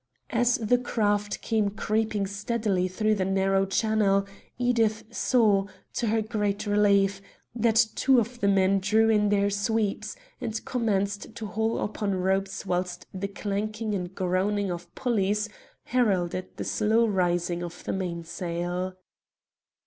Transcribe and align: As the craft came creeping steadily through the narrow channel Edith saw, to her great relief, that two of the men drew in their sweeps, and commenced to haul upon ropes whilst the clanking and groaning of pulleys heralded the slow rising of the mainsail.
As 0.31 0.57
the 0.57 0.79
craft 0.79 1.43
came 1.43 1.69
creeping 1.69 2.25
steadily 2.25 2.87
through 2.87 3.13
the 3.13 3.23
narrow 3.23 3.67
channel 3.67 4.25
Edith 4.57 5.03
saw, 5.11 5.67
to 5.93 6.07
her 6.07 6.23
great 6.23 6.65
relief, 6.65 7.21
that 7.53 7.85
two 7.93 8.19
of 8.19 8.39
the 8.39 8.47
men 8.47 8.79
drew 8.79 9.09
in 9.11 9.29
their 9.29 9.51
sweeps, 9.51 10.15
and 10.41 10.65
commenced 10.65 11.35
to 11.35 11.45
haul 11.45 11.77
upon 11.81 12.15
ropes 12.15 12.65
whilst 12.65 13.05
the 13.13 13.27
clanking 13.27 13.93
and 13.93 14.15
groaning 14.15 14.71
of 14.71 14.89
pulleys 14.95 15.49
heralded 15.83 16.47
the 16.57 16.63
slow 16.65 17.05
rising 17.05 17.61
of 17.61 17.83
the 17.83 17.93
mainsail. 17.93 18.95